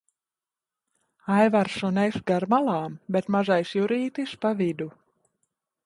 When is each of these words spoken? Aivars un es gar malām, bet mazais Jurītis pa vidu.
Aivars 1.33 1.75
un 1.89 2.01
es 2.05 2.17
gar 2.33 2.41
malām, 2.55 2.97
bet 3.17 3.31
mazais 3.37 3.75
Jurītis 3.79 4.37
pa 4.47 4.57
vidu. 4.65 4.93